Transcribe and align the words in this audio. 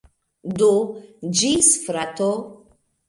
Do, 0.61 0.69
ĝis 1.41 1.69
frato! 1.85 2.31